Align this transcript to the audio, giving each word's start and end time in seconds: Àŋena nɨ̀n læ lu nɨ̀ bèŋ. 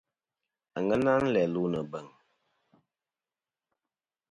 Àŋena 0.77 0.99
nɨ̀n 1.17 1.25
læ 1.33 1.41
lu 1.53 1.61
nɨ̀ 1.71 1.83
bèŋ. 1.91 2.07